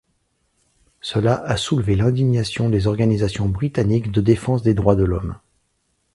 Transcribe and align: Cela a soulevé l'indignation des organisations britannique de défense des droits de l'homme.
Cela 1.01 1.35
a 1.43 1.57
soulevé 1.57 1.95
l'indignation 1.95 2.69
des 2.69 2.87
organisations 2.87 3.47
britannique 3.47 4.11
de 4.11 4.19
défense 4.19 4.63
des 4.63 4.73
droits 4.73 4.95
de 4.95 5.03
l'homme. 5.03 5.35